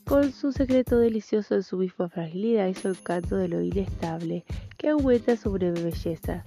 con 0.06 0.32
su 0.32 0.52
secreto 0.52 1.00
delicioso 1.00 1.56
en 1.56 1.64
su 1.64 1.78
misma 1.78 2.08
fragilidad 2.08 2.68
y 2.68 2.76
su 2.76 2.88
encanto 2.90 3.36
de 3.36 3.50
lo 3.50 3.62
inestable 3.62 4.46
que 4.78 4.90
aumenta 4.90 5.36
sobre 5.36 5.72
belleza. 5.72 6.44